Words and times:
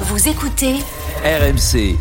Vous 0.00 0.28
écoutez 0.28 0.74
RMC, 1.24 1.96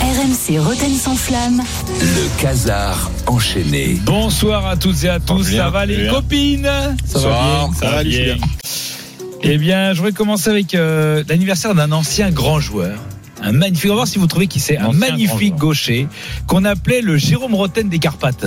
RMC 0.00 0.58
Roten 0.60 0.94
sans 0.94 1.16
flamme. 1.16 1.62
le 2.00 2.40
casar 2.40 3.10
enchaîné. 3.26 3.98
Bonsoir 4.04 4.66
à 4.66 4.76
toutes 4.76 5.02
et 5.04 5.08
à 5.08 5.18
tous, 5.18 5.42
ça 5.44 5.70
va 5.70 5.84
les 5.84 6.08
copines? 6.08 6.62
Ça 7.04 7.14
Bonsoir, 7.14 7.68
va 7.68 7.68
bien 7.68 7.78
ça 7.80 7.90
va, 7.90 8.04
bien. 8.04 8.36
Eh 9.42 9.58
bien, 9.58 9.92
je 9.92 9.98
voudrais 9.98 10.12
commencer 10.12 10.48
avec 10.50 10.74
euh, 10.74 11.24
l'anniversaire 11.28 11.74
d'un 11.74 11.90
ancien 11.90 12.30
grand 12.30 12.60
joueur. 12.60 12.98
Un 13.42 13.50
magnifique, 13.50 13.86
on 13.86 13.94
va 13.94 13.94
voir 13.96 14.06
si 14.06 14.20
vous 14.20 14.28
trouvez 14.28 14.46
qui 14.46 14.60
c'est. 14.60 14.78
Un 14.78 14.92
magnifique 14.92 15.56
gaucher 15.56 16.06
qu'on 16.46 16.64
appelait 16.64 17.00
le 17.00 17.16
Jérôme 17.16 17.56
Roten 17.56 17.88
des 17.88 17.98
Carpates. 17.98 18.44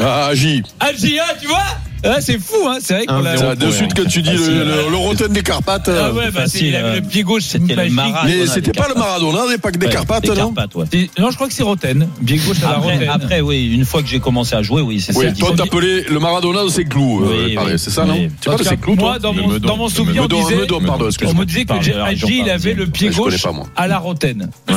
Ah, 0.00 0.30
J. 0.32 0.62
Ah, 0.80 0.92
Gia, 0.96 1.24
tu 1.38 1.46
vois? 1.48 1.58
Ah, 2.04 2.20
C'est 2.20 2.38
fou, 2.38 2.54
hein 2.68 2.78
C'est 2.80 2.94
vrai 2.94 3.06
qu'on 3.06 3.20
l'a. 3.20 3.36
Ça, 3.36 3.54
de 3.54 3.70
suite 3.70 3.94
que 3.94 4.02
tu 4.02 4.22
dis 4.22 4.30
le, 4.30 4.36
Facile. 4.38 4.54
le, 4.58 4.90
le 4.90 4.96
Rotten 4.96 5.32
des 5.32 5.42
Carpates. 5.42 5.88
Ah 5.88 5.90
euh, 5.90 6.12
ouais, 6.12 6.30
bah, 6.30 6.42
facile, 6.42 6.76
avait 6.76 6.88
euh, 6.88 6.94
le 6.96 7.02
pied 7.02 7.22
gauche, 7.22 7.44
c'était 7.44 7.74
le. 7.74 7.90
Marat. 7.90 8.22
mais 8.24 8.30
Maradona 8.30 8.52
c'était 8.54 8.72
pas 8.72 8.88
le. 8.88 8.94
Maradona, 8.94 9.48
des 9.50 9.58
pas 9.58 9.70
que 9.72 9.78
des 9.78 9.86
Ouais, 9.86 9.92
Carpates, 9.92 10.22
des 10.22 10.28
non 10.28 10.34
Carpates, 10.52 10.74
ouais. 10.76 10.84
Non, 11.18 11.30
je 11.30 11.34
crois 11.36 11.48
que 11.48 11.54
c'est 11.54 11.62
Roten. 11.62 12.08
Pied 12.24 12.36
gauche 12.38 12.58
à 12.62 12.70
la 12.70 12.76
Après, 12.76 12.92
Roten. 12.94 13.08
après, 13.10 13.40
oui, 13.40 13.70
une 13.72 13.84
fois 13.84 14.02
que 14.02 14.08
j'ai 14.08 14.20
commencé 14.20 14.54
à 14.54 14.62
jouer, 14.62 14.82
oui, 14.82 15.00
c'est 15.00 15.16
Oui, 15.16 15.26
ça. 15.26 15.32
toi 15.32 15.52
t'appelais 15.56 16.04
le 16.08 16.18
Maradona 16.20 16.62
de 16.64 16.68
ses 16.68 16.84
clous, 16.84 17.24
euh, 17.24 17.44
Oui, 17.46 17.54
pareil, 17.54 17.72
oui. 17.72 17.78
c'est 17.78 17.90
ça, 17.90 18.04
non. 18.04 18.14
Tu 18.40 18.48
pas 18.48 18.56
de 18.56 18.62
ses 18.62 18.76
clous, 18.76 18.94
Moi, 18.94 19.18
dans 19.18 19.32
mon, 19.32 19.58
dans 19.58 19.76
mon 19.76 19.86
Le 19.86 19.90
souvenir, 19.90 20.22
on 20.22 21.34
me 21.34 21.44
disait 21.44 21.64
que 21.64 21.72
Hadji, 22.00 22.40
il 22.44 22.50
avait 22.50 22.74
le 22.74 22.86
pied 22.86 23.10
gauche 23.10 23.42
pas, 23.42 23.52
moi. 23.52 23.66
à 23.76 23.86
la 23.88 23.98
Roten. 23.98 24.50
Ouais. 24.68 24.74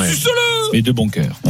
Mais 0.72 0.82
de 0.82 0.92
bon 0.92 1.08
cœur. 1.08 1.40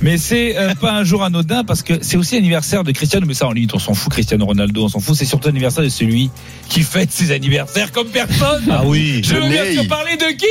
Mais 0.00 0.18
c'est 0.18 0.56
euh, 0.56 0.74
pas 0.74 0.92
un 0.92 1.04
jour 1.04 1.22
anodin 1.22 1.64
parce 1.64 1.82
que 1.82 1.94
c'est 2.02 2.16
aussi 2.16 2.34
l'anniversaire 2.34 2.84
de 2.84 2.92
Cristiano. 2.92 3.26
Mais 3.26 3.34
ça, 3.34 3.46
en 3.46 3.52
limite, 3.52 3.74
on 3.74 3.78
s'en 3.78 3.94
fout. 3.94 4.12
Cristiano 4.12 4.44
Ronaldo, 4.44 4.84
on 4.84 4.88
s'en 4.88 5.00
fout. 5.00 5.16
C'est 5.16 5.24
surtout 5.24 5.48
l'anniversaire 5.48 5.84
de 5.84 5.88
celui 5.88 6.30
qui 6.68 6.82
fête 6.82 7.12
ses 7.12 7.32
anniversaires 7.32 7.92
comme 7.92 8.08
personne. 8.08 8.64
Ah 8.70 8.82
oui. 8.84 9.20
Je 9.24 9.34
veux 9.34 9.48
bien 9.48 9.72
sûr 9.72 9.86
parler 9.88 10.16
de 10.16 10.32
qui? 10.32 10.46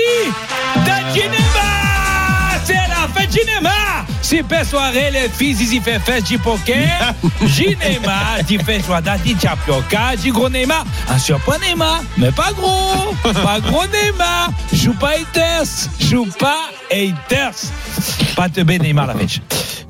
D'Aginema 0.86 1.81
C'est 2.64 2.74
la 2.74 3.08
fête 3.14 3.32
Ginema 3.32 3.70
Si 4.22 4.42
per 4.44 4.64
soirée, 4.64 5.10
les 5.12 5.30
filles, 5.30 5.58
ils 5.60 5.74
y 5.76 5.80
fait 5.80 6.00
fête 6.00 6.24
du 6.26 6.38
poker. 6.38 7.14
Ginema, 7.46 8.44
tu 8.48 8.60
fais 8.60 8.82
soit 8.82 9.02
d'Adi 9.02 9.36
Chapioca, 9.42 10.16
du 10.22 10.32
gros 10.32 10.50
Neymar. 10.50 10.86
Un 11.10 11.18
surpoids 11.18 11.58
Neymar, 11.60 12.02
mais 12.18 12.32
pas 12.32 12.52
gros. 12.54 13.14
Pas 13.24 13.60
gros 13.60 13.84
Neymar. 13.88 14.52
Joue 14.74 14.94
pas 14.94 15.12
haters. 15.12 15.66
Joue 16.00 16.28
pas 16.40 16.70
haters. 16.92 17.56
Pas 18.36 18.50
te 18.50 18.62
bé 18.62 18.80
Neymar 18.80 19.08
la 19.08 19.16
fête. 19.16 19.40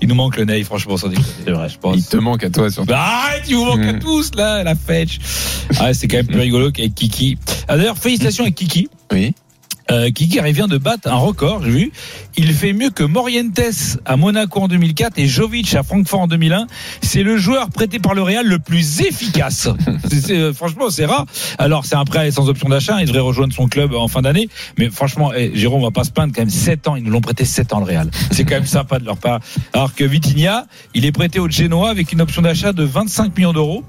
Il 0.04 0.08
nous 0.08 0.16
manque 0.16 0.38
le 0.38 0.46
Ney, 0.46 0.64
franchement, 0.64 0.98
sans 0.98 1.10
déconner. 1.10 1.28
C'est 1.46 1.52
vrai, 1.52 1.70
je 1.70 1.78
pense. 1.78 1.96
Il 1.98 2.04
te 2.06 2.18
manque 2.18 2.44
à 2.44 2.50
toi 2.50 2.72
surtout. 2.72 2.92
Arrête, 2.92 3.44
ils 3.48 3.56
vous 3.56 3.66
manquent 3.66 3.86
à 3.86 3.94
Mm. 3.94 4.00
tous, 4.00 4.32
là, 4.36 4.64
la 4.64 4.74
fetch. 4.74 5.20
Ah, 5.80 5.94
c'est 5.94 6.08
quand 6.08 6.18
même 6.18 6.26
plus 6.28 6.40
rigolo 6.40 6.72
qu'avec 6.72 6.96
Kiki. 6.96 7.38
Ah, 7.68 7.78
D'ailleurs, 7.78 7.98
félicitations 7.98 8.44
à 8.46 8.50
Kiki. 8.50 8.90
Oui. 9.12 9.36
Euh, 9.92 10.10
Kiki 10.10 10.40
vient 10.52 10.68
de 10.68 10.78
battre 10.78 11.12
un 11.12 11.18
record, 11.18 11.64
j'ai 11.64 11.70
vu. 11.70 11.92
Il 12.38 12.54
fait 12.54 12.72
mieux 12.72 12.90
que 12.90 13.04
Morientes 13.04 13.60
à 14.06 14.16
Monaco 14.16 14.62
en 14.62 14.68
2004 14.70 15.20
et 15.20 15.28
Jovic 15.28 15.76
à 15.76 15.84
Francfort 15.84 16.22
en 16.22 16.28
2001. 16.28 16.68
C'est 17.02 17.24
le 17.24 17.38
joueur 17.38 17.70
prêté 17.70 18.00
par 18.00 18.14
le 18.14 18.22
Real 18.22 18.48
le 18.48 18.60
plus 18.60 19.02
efficace. 19.02 19.68
Euh, 20.30 20.54
franchement, 20.54 20.90
c'est 20.90 21.06
rare. 21.06 21.26
Alors, 21.58 21.86
c'est 21.86 21.96
un 21.96 22.06
prêt 22.06 22.32
sans 22.32 22.48
option 22.48 22.70
d'achat. 22.70 23.02
Il 23.02 23.08
devrait 23.08 23.22
rejoindre 23.22 23.54
son 23.54 23.68
club 23.68 23.94
en 23.94 24.08
fin 24.08 24.22
d'année. 24.22 24.50
Mais 24.78 24.90
franchement, 24.90 25.32
eh, 25.34 25.52
Jérôme, 25.54 25.82
on 25.82 25.86
va 25.86 25.92
pas 25.92 26.04
se 26.04 26.12
plaindre. 26.12 26.34
Quand 26.34 26.42
même, 26.42 26.50
7 26.50 26.88
ans. 26.88 26.96
Ils 26.96 27.04
nous 27.04 27.12
l'ont 27.12 27.22
prêté 27.22 27.44
7 27.44 27.74
ans, 27.74 27.80
le 27.80 27.86
Real. 27.86 28.10
C'est 28.32 28.46
quand 28.46 28.56
même 28.56 28.66
sympa 28.66 29.00
de 29.00 29.06
leur 29.06 29.18
part. 29.18 29.40
Alors 29.74 29.94
que 29.94 30.04
Vitinha, 30.04 30.68
il 30.94 31.06
est 31.06 31.12
prêté 31.12 31.40
au 31.40 31.50
Genoa 31.50 31.90
avec 31.90 32.12
une 32.12 32.22
option 32.22 32.42
d'achat 32.42 32.72
de 32.72 32.84
25 32.84 33.36
millions 33.36 33.54
d'euros. 33.54 33.84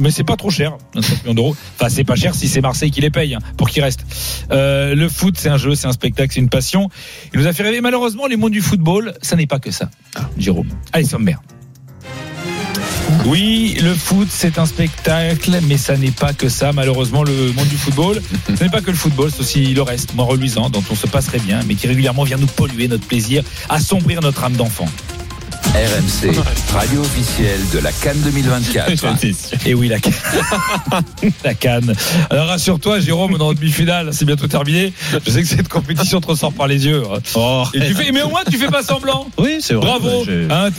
Mais 0.00 0.10
c'est 0.10 0.24
pas 0.24 0.36
trop 0.36 0.50
cher, 0.50 0.78
25 0.94 1.22
millions 1.22 1.34
d'euros. 1.34 1.56
Enfin, 1.76 1.90
c'est 1.90 2.04
pas 2.04 2.16
cher 2.16 2.34
si 2.34 2.48
c'est 2.48 2.62
Marseille 2.62 2.90
qui 2.90 3.02
les 3.02 3.10
paye 3.10 3.34
hein, 3.34 3.38
pour 3.58 3.68
qu'ils 3.68 3.82
restent. 3.82 4.06
Euh, 4.50 4.94
le 4.94 5.08
foot, 5.10 5.36
c'est 5.38 5.50
un 5.50 5.58
jeu, 5.58 5.74
c'est 5.74 5.86
un 5.86 5.92
spectacle, 5.92 6.32
c'est 6.32 6.40
une 6.40 6.48
passion. 6.48 6.88
Il 7.34 7.40
nous 7.40 7.46
a 7.46 7.52
fait 7.52 7.62
rêver. 7.62 7.82
Malheureusement, 7.82 8.26
les 8.26 8.36
mondes 8.36 8.52
du 8.52 8.62
football, 8.62 9.12
ça 9.20 9.36
n'est 9.36 9.46
pas 9.46 9.58
que 9.58 9.70
ça. 9.70 9.90
Jérôme. 10.38 10.68
Allez, 10.92 11.04
sommaire. 11.04 11.42
Oui, 13.26 13.76
le 13.82 13.94
foot, 13.94 14.28
c'est 14.30 14.58
un 14.58 14.64
spectacle, 14.64 15.58
mais 15.68 15.76
ça 15.76 15.98
n'est 15.98 16.10
pas 16.10 16.32
que 16.32 16.48
ça. 16.48 16.72
Malheureusement, 16.72 17.22
le 17.22 17.52
monde 17.52 17.68
du 17.68 17.76
football, 17.76 18.22
ce 18.48 18.64
n'est 18.64 18.70
pas 18.70 18.80
que 18.80 18.90
le 18.90 18.96
football, 18.96 19.30
c'est 19.30 19.40
aussi 19.40 19.74
le 19.74 19.82
reste, 19.82 20.14
moins 20.14 20.24
reluisant, 20.24 20.70
dont 20.70 20.82
on 20.90 20.94
se 20.94 21.06
passerait 21.06 21.40
bien, 21.40 21.60
mais 21.66 21.74
qui 21.74 21.86
régulièrement 21.86 22.24
vient 22.24 22.38
nous 22.38 22.46
polluer 22.46 22.88
notre 22.88 23.06
plaisir, 23.06 23.42
assombrir 23.68 24.22
notre 24.22 24.44
âme 24.44 24.56
d'enfant. 24.56 24.88
RMC, 25.74 26.34
radio 26.72 27.00
officielle 27.00 27.60
de 27.72 27.78
la 27.78 27.92
Cannes 27.92 28.20
2024. 28.24 29.66
Et 29.66 29.74
oui, 29.74 29.88
la 29.88 30.00
canne. 30.00 30.12
la 31.44 31.54
canne. 31.54 31.94
Alors 32.28 32.48
rassure-toi, 32.48 33.00
Jérôme, 33.00 33.38
dans 33.38 33.48
notre 33.48 33.60
demi-finale, 33.60 34.10
c'est 34.12 34.24
bientôt 34.24 34.48
terminé. 34.48 34.92
Je 35.24 35.30
sais 35.30 35.42
que 35.42 35.48
cette 35.48 35.68
compétition 35.68 36.20
te 36.20 36.26
ressort 36.26 36.52
par 36.52 36.66
les 36.66 36.86
yeux. 36.86 37.02
Oh. 37.34 37.64
Et 37.74 37.80
tu 37.80 37.94
fais, 37.94 38.10
mais 38.10 38.22
au 38.22 38.28
moins, 38.28 38.42
tu 38.50 38.58
fais 38.58 38.68
pas 38.68 38.82
semblant. 38.82 39.28
Oui, 39.38 39.58
c'est 39.60 39.74
vrai. 39.74 39.86
Bravo. 39.86 40.24
Hein, 40.50 40.70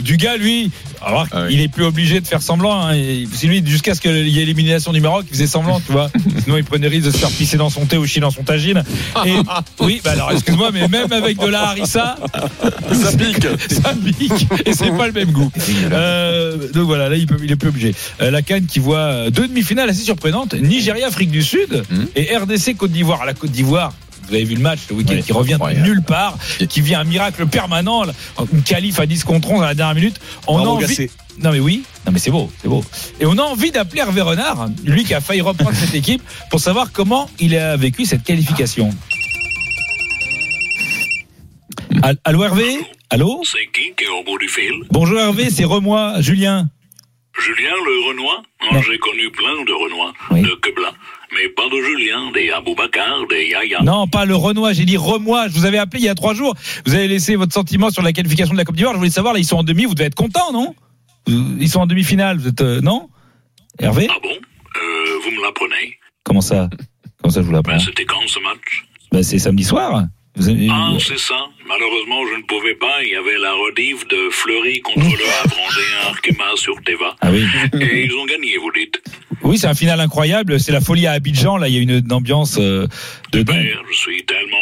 du 0.00 0.16
gars, 0.16 0.36
lui, 0.36 0.70
alors 1.04 1.26
Ah 1.32 1.44
oui. 1.46 1.54
il 1.54 1.60
est 1.60 1.68
plus 1.68 1.84
obligé 1.84 2.20
de 2.20 2.26
faire 2.26 2.42
semblant. 2.42 2.86
Hein, 2.88 2.94
c'est 3.32 3.46
lui, 3.46 3.62
jusqu'à 3.64 3.94
ce 3.94 4.00
qu'il 4.00 4.28
y 4.28 4.36
ait 4.40 4.44
l'élimination 4.44 4.92
du 4.92 5.00
Maroc, 5.00 5.24
il 5.28 5.34
faisait 5.34 5.46
semblant, 5.46 5.80
tu 5.80 5.92
vois. 5.92 6.10
Sinon, 6.44 6.56
il 6.56 6.64
prenait 6.64 6.88
risque 6.88 7.06
de 7.06 7.10
se 7.10 7.18
faire 7.18 7.30
pisser 7.30 7.56
dans 7.56 7.70
son 7.70 7.86
thé 7.86 7.96
ou 7.96 8.06
chier 8.06 8.20
dans 8.20 8.30
son 8.30 8.42
tagine. 8.42 8.82
Et 9.26 9.32
oui, 9.80 10.00
bah 10.04 10.12
alors, 10.12 10.30
excuse-moi, 10.32 10.70
mais 10.72 10.88
même 10.88 11.12
avec 11.12 11.38
de 11.38 11.46
la 11.46 11.68
harissa, 11.68 12.16
Ça 12.92 13.12
pique. 13.16 13.46
ça 13.70 13.94
pique 13.94 14.46
et 14.66 14.72
c'est 14.72 14.90
pas 14.96 15.06
le 15.06 15.12
même 15.12 15.30
goût. 15.32 15.50
Euh, 15.92 16.70
donc 16.72 16.86
voilà, 16.86 17.08
là 17.08 17.16
il, 17.16 17.26
peut, 17.26 17.36
il 17.42 17.50
est 17.50 17.56
plus 17.56 17.68
obligé. 17.68 17.94
Euh, 18.20 18.30
la 18.30 18.42
Cannes 18.42 18.66
qui 18.66 18.78
voit 18.78 19.30
deux 19.30 19.46
demi-finales 19.48 19.88
assez 19.88 20.02
surprenantes 20.02 20.54
Nigeria, 20.54 21.06
Afrique 21.06 21.30
du 21.30 21.42
Sud 21.42 21.82
Mhm. 21.90 22.06
et 22.16 22.36
RDC, 22.36 22.76
Côte 22.76 22.90
d'Ivoire. 22.92 23.24
La 23.24 23.34
Côte 23.34 23.50
d'Ivoire. 23.50 23.92
Vous 24.30 24.36
avez 24.36 24.44
vu 24.44 24.54
le 24.54 24.60
match 24.60 24.78
le 24.88 24.94
week-end 24.94 25.14
Oui, 25.14 25.22
qui 25.24 25.32
revient 25.32 25.58
de 25.60 25.80
nulle 25.80 26.02
part, 26.02 26.38
qui 26.68 26.80
vient 26.80 27.00
un 27.00 27.04
miracle 27.04 27.46
permanent, 27.48 28.04
une 28.52 28.62
qualif 28.62 29.00
à 29.00 29.06
10 29.06 29.24
contre 29.24 29.50
11 29.50 29.62
à 29.64 29.66
la 29.66 29.74
dernière 29.74 29.96
minute. 29.96 30.20
On 30.46 30.58
a 30.58 30.62
envie... 30.62 30.86
Gassé. 30.86 31.10
Non 31.42 31.50
mais 31.50 31.58
oui, 31.58 31.82
non 32.06 32.12
mais 32.12 32.18
c'est 32.20 32.30
beau, 32.30 32.48
c'est 32.62 32.68
beau. 32.68 32.84
Et 33.18 33.26
on 33.26 33.36
a 33.38 33.42
envie 33.42 33.72
d'appeler 33.72 34.02
Hervé 34.02 34.20
Renard, 34.20 34.68
lui 34.84 35.02
qui 35.04 35.14
a 35.14 35.20
failli 35.20 35.40
reprendre 35.40 35.74
cette 35.74 35.94
équipe, 35.94 36.22
pour 36.50 36.60
savoir 36.60 36.92
comment 36.92 37.28
il 37.40 37.56
a 37.56 37.76
vécu 37.76 38.04
cette 38.04 38.22
qualification. 38.22 38.90
Al- 42.02 42.18
Allô 42.24 42.44
Hervé? 42.44 42.78
Allô? 43.10 43.40
C'est 43.44 43.66
qui 43.72 43.92
qui 43.96 44.04
est 44.04 44.08
au 44.08 44.22
bout 44.22 44.38
du 44.38 44.48
fil? 44.48 44.72
Bonjour 44.90 45.18
Hervé, 45.18 45.50
c'est 45.50 45.64
Remois, 45.64 46.20
Julien. 46.20 46.68
Julien 47.38 47.70
le 47.84 48.08
Renoir 48.10 48.42
Non. 48.72 48.82
J'ai 48.82 48.98
connu 48.98 49.30
plein 49.30 49.64
de 49.64 49.72
Renois, 49.72 50.12
Oui. 50.30 50.42
de 50.42 50.54
Quebla, 50.62 50.92
mais 51.34 51.48
pas 51.50 51.68
de 51.68 51.80
Julien, 51.82 52.30
des 52.32 52.50
Aboubacar, 52.50 53.26
des 53.28 53.46
Yaya. 53.48 53.82
Non, 53.82 54.06
pas 54.08 54.24
le 54.24 54.34
Renoir, 54.36 54.72
j'ai 54.74 54.84
dit 54.84 54.96
Remois. 54.96 55.48
Je 55.48 55.54
vous 55.54 55.64
avais 55.64 55.78
appelé 55.78 56.02
il 56.02 56.06
y 56.06 56.08
a 56.08 56.14
trois 56.14 56.34
jours. 56.34 56.54
Vous 56.86 56.94
avez 56.94 57.08
laissé 57.08 57.36
votre 57.36 57.52
sentiment 57.52 57.90
sur 57.90 58.02
la 58.02 58.12
qualification 58.12 58.52
de 58.54 58.58
la 58.58 58.64
Coupe 58.64 58.76
d'Ivoire. 58.76 58.94
Je 58.94 58.98
voulais 58.98 59.10
savoir, 59.10 59.32
là, 59.34 59.40
ils 59.40 59.44
sont 59.44 59.56
en 59.56 59.64
demi, 59.64 59.84
vous 59.84 59.94
devez 59.94 60.06
être 60.06 60.14
content, 60.14 60.52
non? 60.52 60.74
Ils 61.26 61.68
sont 61.68 61.80
en 61.80 61.86
demi-finale, 61.86 62.38
vous 62.38 62.48
êtes. 62.48 62.60
euh, 62.62 62.80
non? 62.80 63.08
Hervé? 63.78 64.08
Ah 64.10 64.16
bon? 64.22 64.30
Euh, 64.30 65.18
Vous 65.24 65.30
me 65.30 65.42
l'apprenez 65.42 65.98
Comment 66.24 66.40
ça? 66.40 66.68
Comment 67.22 67.32
ça, 67.32 67.40
je 67.42 67.46
vous 67.46 67.52
l'apprends? 67.52 67.72
Ben, 67.72 67.78
C'était 67.80 68.04
quand 68.04 68.26
ce 68.26 68.38
match? 68.40 68.84
Bah, 69.12 69.22
C'est 69.22 69.38
samedi 69.38 69.64
soir. 69.64 70.04
Avez- 70.38 70.68
Ah, 70.70 70.92
c'est 70.98 71.18
ça. 71.18 71.46
Malheureusement, 71.66 72.24
je 72.32 72.36
ne 72.38 72.42
pouvais 72.42 72.74
pas. 72.74 73.02
Il 73.02 73.10
y 73.10 73.16
avait 73.16 73.36
la 73.38 73.52
rediff 73.52 74.06
de 74.08 74.30
Fleury 74.30 74.80
contre 74.80 75.00
le 75.06 75.24
Havre 75.44 75.56
en 75.58 76.08
Arkema 76.08 76.44
sur 76.56 76.80
Teva. 76.82 77.16
Ah 77.20 77.30
oui. 77.32 77.44
Et 77.80 78.04
ils 78.04 78.14
ont 78.14 78.26
gagné, 78.26 78.56
vous 78.58 78.70
dites. 78.72 79.02
Oui, 79.42 79.58
c'est 79.58 79.66
un 79.66 79.74
final 79.74 80.00
incroyable. 80.00 80.60
C'est 80.60 80.72
la 80.72 80.80
folie 80.80 81.06
à 81.06 81.12
Abidjan. 81.12 81.56
Là, 81.56 81.68
il 81.68 81.74
y 81.74 81.78
a 81.78 81.80
une, 81.80 82.02
une 82.04 82.12
ambiance 82.12 82.58
euh, 82.60 82.86
de 83.32 83.42
dingue. 83.42 83.74
Je 83.90 83.96
suis 83.96 84.24
tellement 84.24 84.59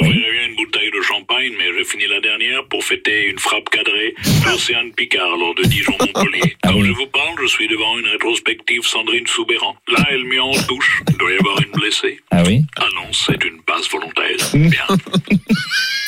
J'ouvrirais 0.00 0.30
bien 0.32 0.46
une 0.48 0.56
bouteille 0.56 0.90
de 0.90 1.00
champagne, 1.02 1.52
mais 1.58 1.66
j'ai 1.76 1.84
fini 1.84 2.06
la 2.06 2.20
dernière 2.20 2.64
pour 2.68 2.84
fêter 2.84 3.28
une 3.28 3.38
frappe 3.38 3.70
cadrée 3.70 4.14
d'Océane 4.44 4.92
Picard 4.92 5.36
lors 5.36 5.54
de 5.54 5.62
Dijon-Montpellier. 5.64 6.56
Ah 6.62 6.68
Comme 6.72 6.82
oui. 6.82 6.88
je 6.88 6.92
vous 6.92 7.06
parle, 7.06 7.34
je 7.42 7.46
suis 7.46 7.68
devant 7.68 7.96
une 7.98 8.06
rétrospective 8.06 8.82
Sandrine 8.82 9.26
Soubéran. 9.26 9.76
Là, 9.88 10.04
elle 10.10 10.24
met 10.24 10.38
en 10.40 10.50
touche. 10.52 11.00
Il 11.08 11.16
doit 11.16 11.32
y 11.32 11.36
avoir 11.36 11.58
une 11.60 11.70
blessée. 11.72 12.20
Ah 12.30 12.42
oui 12.46 12.62
Ah 12.76 12.86
non, 12.96 13.12
c'est 13.12 13.42
une 13.44 13.62
passe 13.62 13.88
volontaire. 13.88 14.36
Bien. 14.54 14.86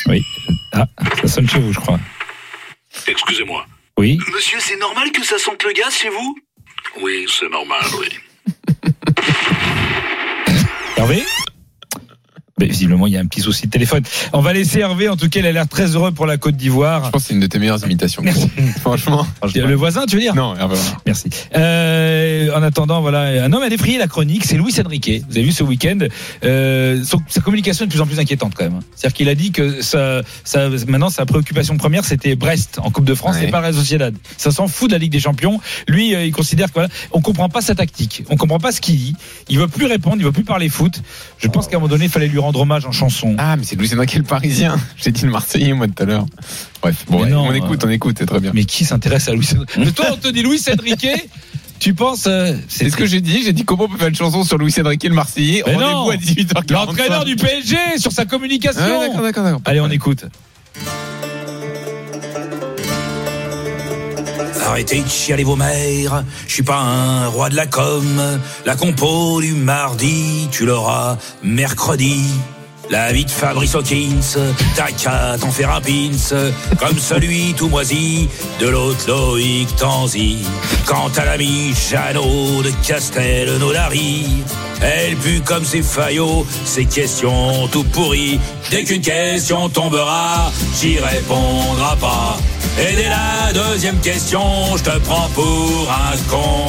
Oui. 0.07 0.21
Ah, 0.73 0.85
ça 1.21 1.27
sonne 1.27 1.49
chez 1.49 1.59
vous, 1.59 1.71
je 1.73 1.79
crois. 1.79 1.99
Excusez-moi. 3.07 3.65
Oui. 3.97 4.17
Monsieur, 4.33 4.59
c'est 4.59 4.77
normal 4.77 5.11
que 5.11 5.23
ça 5.23 5.37
sente 5.37 5.63
le 5.63 5.71
gaz 5.71 5.97
chez 5.97 6.09
vous? 6.09 6.37
Oui, 7.01 7.25
c'est 7.29 7.49
normal, 7.49 7.83
oui. 7.99 8.07
Hervé? 10.97 11.23
Mais 12.59 12.67
visiblement, 12.67 13.07
il 13.07 13.13
y 13.13 13.17
a 13.17 13.19
un 13.21 13.25
petit 13.25 13.41
souci 13.41 13.65
de 13.67 13.71
téléphone. 13.71 14.03
On 14.33 14.41
va 14.41 14.53
laisser 14.53 14.79
Hervé. 14.79 15.09
En 15.09 15.15
tout 15.17 15.29
cas, 15.29 15.39
il 15.39 15.45
a 15.45 15.51
l'air 15.51 15.67
très 15.67 15.95
heureux 15.95 16.11
pour 16.11 16.25
la 16.25 16.37
Côte 16.37 16.55
d'Ivoire. 16.55 17.05
Je 17.05 17.09
pense 17.11 17.21
que 17.23 17.27
c'est 17.29 17.33
une 17.33 17.39
de 17.39 17.47
tes 17.47 17.59
meilleures 17.59 17.83
imitations. 17.83 18.23
Franchement. 18.81 19.25
Le 19.55 19.73
voisin, 19.75 20.05
tu 20.05 20.15
veux 20.15 20.21
dire? 20.21 20.35
Non, 20.35 20.55
Hervé. 20.55 20.75
Merci. 21.05 21.29
Euh, 21.55 22.49
en 22.55 22.61
attendant, 22.63 23.01
voilà, 23.01 23.43
un 23.43 23.53
homme 23.53 23.63
a 23.63 23.69
défrayé 23.69 23.97
la 23.97 24.07
chronique, 24.07 24.45
c'est 24.45 24.57
Luis 24.57 24.73
Enrique. 24.83 25.23
Vous 25.29 25.37
avez 25.37 25.45
vu 25.45 25.51
ce 25.51 25.63
week-end 25.63 25.99
euh, 26.43 27.03
Sa 27.27 27.41
communication 27.41 27.85
est 27.85 27.87
de 27.87 27.91
plus 27.91 28.01
en 28.01 28.07
plus 28.07 28.19
inquiétante 28.19 28.53
quand 28.55 28.65
même. 28.65 28.79
C'est-à-dire 28.95 29.15
qu'il 29.15 29.29
a 29.29 29.35
dit 29.35 29.51
que 29.51 29.79
maintenant 30.89 31.09
sa 31.09 31.25
préoccupation 31.25 31.77
première 31.77 32.03
c'était 32.05 32.35
Brest 32.35 32.79
en 32.81 32.89
Coupe 32.91 33.05
de 33.05 33.13
France 33.13 33.35
Ouais. 33.35 33.47
et 33.47 33.51
pas 33.51 33.59
Real 33.59 33.73
Sociedad. 33.73 34.15
Ça 34.37 34.51
s'en 34.51 34.67
fout 34.67 34.89
de 34.89 34.93
la 34.95 34.97
Ligue 34.99 35.11
des 35.11 35.19
Champions. 35.19 35.59
Lui, 35.87 36.15
euh, 36.15 36.25
il 36.25 36.31
considère 36.31 36.67
que 36.69 36.73
voilà, 36.73 36.89
on 37.11 37.21
comprend 37.21 37.47
pas 37.47 37.61
sa 37.61 37.75
tactique, 37.75 38.23
on 38.29 38.37
comprend 38.37 38.57
pas 38.59 38.71
ce 38.71 38.81
qu'il 38.81 38.97
dit. 38.97 39.15
Il 39.49 39.59
veut 39.59 39.67
plus 39.67 39.85
répondre, 39.85 40.15
il 40.17 40.23
veut 40.23 40.31
plus 40.31 40.43
parler 40.43 40.67
foot. 40.67 41.01
Je 41.37 41.47
pense 41.47 41.67
qu'à 41.67 41.75
un 41.77 41.79
moment 41.79 41.89
donné, 41.89 42.05
il 42.05 42.11
fallait 42.11 42.27
lui 42.27 42.39
rendre 42.39 42.48
rendre 42.49 42.61
hommage 42.61 42.85
en 42.87 42.91
chanson. 42.91 43.35
Ah, 43.37 43.55
mais 43.57 43.63
c'est 43.63 43.75
Luis 43.75 43.93
Enrique 43.95 44.15
le 44.15 44.23
Parisien. 44.23 44.79
J'ai 44.97 45.11
dit 45.11 45.23
le 45.23 45.29
Marseillais, 45.29 45.73
moi, 45.73 45.87
tout 45.87 46.01
à 46.01 46.05
l'heure. 46.05 46.25
Bref, 46.81 47.05
bon, 47.07 47.17
Mais 47.17 47.23
ouais, 47.25 47.29
non, 47.29 47.47
on 47.47 47.53
écoute, 47.53 47.83
on 47.85 47.89
écoute, 47.89 48.15
c'est 48.17 48.25
très 48.25 48.39
bien. 48.39 48.51
Mais 48.55 48.65
qui 48.65 48.85
s'intéresse 48.85 49.27
à 49.27 49.33
Enrique? 49.33 49.55
Mais 49.77 49.91
toi, 49.91 50.07
on 50.13 50.17
te 50.17 50.29
dit 50.29 50.41
Luis 50.41 50.61
Enrique 50.67 51.07
Tu 51.79 51.93
penses 51.93 52.25
euh, 52.27 52.57
C'est 52.67 52.89
ce 52.89 52.97
que 52.97 53.05
j'ai 53.05 53.21
dit. 53.21 53.41
J'ai 53.43 53.53
dit 53.53 53.63
comment 53.63 53.85
on 53.85 53.87
peut 53.87 53.97
faire 53.97 54.09
une 54.09 54.15
chanson 54.15 54.43
sur 54.43 54.57
Luis 54.57 54.73
Enrique 54.83 55.03
le 55.03 55.13
Marseillais. 55.13 55.61
Rendez-vous 55.61 55.79
non. 55.79 56.09
à 56.09 56.15
18h45. 56.15 56.73
L'entraîneur 56.73 57.23
du 57.23 57.37
PSG 57.37 57.77
sur 57.97 58.11
sa 58.11 58.25
communication. 58.25 58.81
Ah, 58.83 59.07
d'accord, 59.07 59.21
d'accord, 59.21 59.43
d'accord. 59.45 59.61
Allez, 59.63 59.79
on 59.79 59.89
écoute. 59.89 60.25
Arrêtez 64.69 65.01
de 65.01 65.09
chialer 65.09 65.43
vos 65.43 65.55
mères, 65.55 66.23
je 66.45 66.53
suis 66.53 66.63
pas 66.63 66.77
un 66.77 67.25
roi 67.25 67.49
de 67.49 67.55
la 67.55 67.65
com. 67.65 68.05
La 68.67 68.75
compo 68.75 69.41
du 69.41 69.53
mardi, 69.53 70.47
tu 70.51 70.63
l'auras 70.67 71.17
mercredi. 71.41 72.23
La 72.91 73.11
vie 73.11 73.25
de 73.25 73.31
Fabrice 73.31 73.73
Hawkins, 73.73 74.37
t'as 74.75 74.91
qu'à 74.91 75.37
t'en 75.39 75.49
faire 75.49 75.73
un 75.73 75.81
pins, 75.81 76.51
comme 76.79 76.99
celui 76.99 77.55
tout 77.57 77.67
moisi 77.67 78.29
de 78.59 78.67
l'autre 78.67 79.07
Loïc 79.07 79.75
Tanzi. 79.75 80.37
Quant 80.85 81.09
à 81.17 81.25
l'ami 81.25 81.73
Jeannot 81.89 82.61
de 82.61 82.71
Castelnaudary, 82.87 84.27
elle 84.81 85.15
pue 85.15 85.41
comme 85.41 85.65
ses 85.65 85.81
faillots, 85.81 86.45
ses 86.65 86.85
questions 86.85 87.67
tout 87.71 87.85
pourries. 87.85 88.39
Dès 88.69 88.83
qu'une 88.83 89.01
question 89.01 89.67
tombera, 89.69 90.51
j'y 90.79 90.99
répondrai 90.99 91.97
pas. 91.99 92.37
Et 92.79 92.95
dès 92.95 93.09
la 93.09 93.51
deuxième 93.51 93.99
question, 93.99 94.41
je 94.77 94.83
te 94.83 94.97
prends 94.99 95.27
pour 95.35 95.91
un 95.91 96.17
con. 96.29 96.65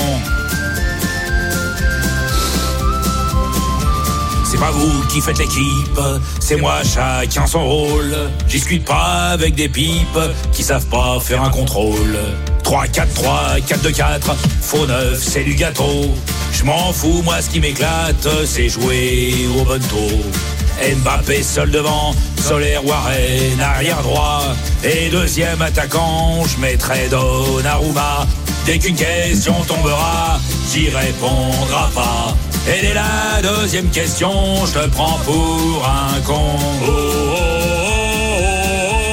C'est 4.50 4.58
pas 4.58 4.72
vous 4.72 5.06
qui 5.06 5.20
faites 5.20 5.38
l'équipe, 5.38 6.00
c'est 6.40 6.56
moi 6.56 6.80
chacun 6.82 7.46
son 7.46 7.64
rôle. 7.64 8.16
J'y 8.48 8.56
discute 8.56 8.84
pas 8.84 9.28
avec 9.32 9.54
des 9.54 9.68
pipes 9.68 10.18
qui 10.52 10.64
savent 10.64 10.86
pas 10.86 11.20
faire 11.20 11.44
un 11.44 11.50
contrôle. 11.50 12.18
3, 12.64 12.88
4, 12.88 13.14
3, 13.14 13.42
4, 13.68 13.82
2, 13.82 13.90
4, 13.92 14.36
faux 14.60 14.86
9, 14.86 15.16
c'est 15.22 15.44
du 15.44 15.54
gâteau. 15.54 16.10
Je 16.52 16.64
m'en 16.64 16.92
fous, 16.92 17.22
moi 17.22 17.40
ce 17.40 17.50
qui 17.50 17.60
m'éclate, 17.60 18.26
c'est 18.46 18.68
jouer 18.68 19.46
au 19.56 19.64
bon 19.64 19.80
taux. 19.88 20.96
Mbappé 20.96 21.42
seul 21.42 21.70
devant, 21.70 22.14
Solaire 22.36 22.84
Warren 22.84 23.60
arrière 23.60 24.02
droit 24.02 24.39
et 24.82 25.08
deuxième 25.10 25.60
attaquant, 25.60 26.42
je 26.46 26.58
mettrai 26.60 27.08
Donnarumma. 27.08 28.26
Dès 28.66 28.78
qu'une 28.78 28.96
question 28.96 29.54
tombera, 29.66 30.38
j'y 30.70 30.88
répondrai 30.88 31.90
pas. 31.94 32.36
Et 32.68 32.82
dès 32.82 32.94
la 32.94 33.40
deuxième 33.42 33.88
question, 33.90 34.32
je 34.66 34.72
te 34.78 34.88
prends 34.88 35.18
pour 35.24 35.86
un 35.86 36.20
con. 36.20 36.58
Oh, 36.82 36.86
oh, 36.86 36.92
oh, 36.92 37.40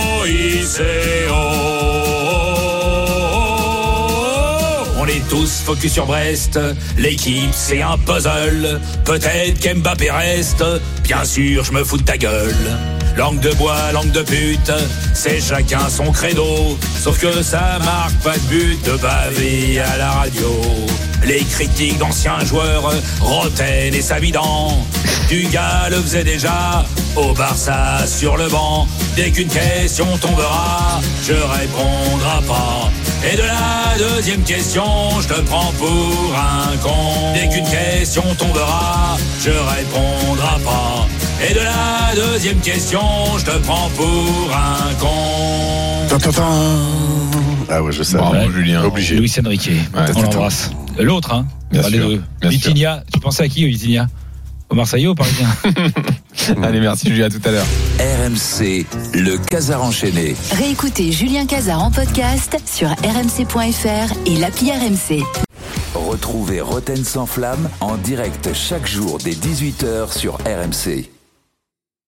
oh, 0.09 0.23
oh, 0.23 0.65
oh, 0.69 0.83
oh. 1.29 1.67
On 4.99 5.05
est 5.07 5.27
tous 5.29 5.61
focus 5.65 5.93
sur 5.93 6.05
Brest, 6.05 6.59
l'équipe 6.97 7.53
c'est 7.53 7.81
un 7.81 7.97
puzzle. 7.97 8.81
Peut-être 9.05 9.59
qu'Mbappé 9.59 10.11
reste, 10.11 10.63
bien 11.03 11.23
sûr 11.23 11.63
je 11.63 11.71
me 11.71 11.83
fous 11.83 11.97
de 11.97 12.03
ta 12.03 12.17
gueule. 12.17 12.96
Langue 13.17 13.39
de 13.39 13.51
bois, 13.55 13.91
langue 13.93 14.11
de 14.11 14.21
pute, 14.21 14.71
c'est 15.15 15.41
chacun 15.41 15.89
son 15.89 16.11
credo. 16.11 16.77
Sauf 17.01 17.19
que 17.19 17.41
ça 17.41 17.79
marque 17.83 18.15
pas 18.23 18.35
de 18.35 18.43
but 18.43 18.85
de 18.85 18.95
baver 18.97 19.79
à 19.79 19.97
la 19.97 20.11
radio. 20.11 20.61
Les 21.25 21.43
critiques 21.43 21.97
d'anciens 21.97 22.39
joueurs, 22.45 22.93
Roten 23.19 23.95
et 23.95 24.01
Savidan. 24.03 24.69
Du 25.29 25.47
gars 25.47 25.89
le 25.89 25.97
faisait 25.97 26.23
déjà 26.23 26.85
au 27.15 27.33
Barça 27.33 28.05
sur 28.05 28.37
le 28.37 28.47
banc. 28.49 28.87
Dès 29.15 29.31
qu'une 29.31 29.49
question 29.49 30.05
tombera, 30.19 31.01
je 31.23 31.33
répondrai 31.33 32.45
pas. 32.47 32.91
Et 33.29 33.35
de 33.35 33.41
la 33.41 33.97
deuxième 33.97 34.43
question, 34.43 34.85
je 35.21 35.27
te 35.27 35.41
prends 35.41 35.73
pour 35.79 36.35
un 36.35 36.77
con. 36.77 37.33
Dès 37.33 37.49
qu'une 37.49 37.67
question 37.67 38.23
tombera, 38.37 39.17
je 39.43 39.49
répondrai 39.49 40.61
pas. 40.63 41.07
Et 41.39 41.53
de 41.53 41.59
la 41.59 42.15
deuxième 42.15 42.59
question, 42.59 42.99
je 43.37 43.45
te 43.45 43.57
prends 43.59 43.89
pour 43.95 44.55
un 44.55 44.93
con. 44.99 45.07
Ah 47.69 47.83
ouais, 47.83 47.91
je 47.91 48.01
sais. 48.03 48.17
Bravo, 48.17 48.33
Ouais. 48.35 48.47
Julien. 48.51 48.83
Obligé. 48.83 49.15
Luis 49.15 49.31
Enrique. 49.45 49.69
Ouais, 49.93 50.01
on 50.15 50.21
l'embrasse. 50.21 50.71
L'autre, 50.97 51.33
hein 51.33 51.45
Bien 51.71 51.81
les 51.89 51.99
deux. 51.99 52.23
bien 52.41 52.49
Vitinha. 52.49 53.03
Tu 53.13 53.19
pensais 53.19 53.43
à 53.43 53.47
qui, 53.49 53.65
Vitinha? 53.67 54.07
Au 54.69 54.75
Marseillais 54.75 55.07
ou 55.07 55.11
au 55.11 55.15
Parisien 55.15 55.47
Allez, 56.63 56.79
merci 56.81 57.07
Julien, 57.07 57.27
à 57.27 57.29
tout 57.29 57.41
à 57.45 57.51
l'heure. 57.51 57.65
RMC, 57.99 58.85
le 59.13 59.37
Casar 59.37 59.81
enchaîné. 59.83 60.35
Réécoutez 60.57 61.11
Julien 61.13 61.45
Cazard 61.45 61.83
en 61.83 61.91
podcast 61.91 62.57
sur 62.65 62.89
rmc.fr 62.89 64.13
et 64.25 64.35
l'appli 64.37 64.71
RMC. 64.71 65.23
Retrouvez 65.93 66.59
Roten 66.61 67.03
sans 67.05 67.25
flamme 67.25 67.69
en 67.79 67.95
direct 67.95 68.49
chaque 68.53 68.87
jour 68.87 69.19
dès 69.23 69.31
18h 69.33 70.11
sur 70.17 70.33
RMC. 70.45 71.05